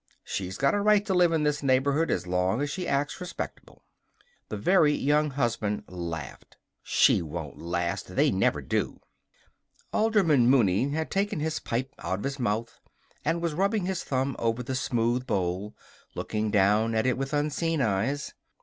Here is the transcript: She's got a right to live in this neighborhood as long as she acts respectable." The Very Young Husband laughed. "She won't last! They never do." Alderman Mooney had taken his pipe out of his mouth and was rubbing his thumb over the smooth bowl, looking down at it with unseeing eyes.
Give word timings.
She's 0.23 0.57
got 0.57 0.73
a 0.73 0.81
right 0.81 1.05
to 1.05 1.13
live 1.13 1.31
in 1.31 1.43
this 1.43 1.61
neighborhood 1.61 2.09
as 2.09 2.25
long 2.25 2.59
as 2.59 2.71
she 2.71 2.87
acts 2.87 3.21
respectable." 3.21 3.83
The 4.49 4.57
Very 4.57 4.93
Young 4.93 5.29
Husband 5.29 5.83
laughed. 5.87 6.57
"She 6.81 7.21
won't 7.21 7.59
last! 7.61 8.15
They 8.15 8.31
never 8.31 8.63
do." 8.63 8.99
Alderman 9.93 10.49
Mooney 10.49 10.89
had 10.89 11.11
taken 11.11 11.39
his 11.39 11.59
pipe 11.59 11.93
out 11.99 12.17
of 12.17 12.23
his 12.23 12.39
mouth 12.39 12.79
and 13.23 13.43
was 13.43 13.53
rubbing 13.53 13.85
his 13.85 14.03
thumb 14.03 14.35
over 14.39 14.63
the 14.63 14.73
smooth 14.73 15.27
bowl, 15.27 15.75
looking 16.15 16.49
down 16.49 16.95
at 16.95 17.05
it 17.05 17.15
with 17.15 17.31
unseeing 17.31 17.81
eyes. 17.81 18.33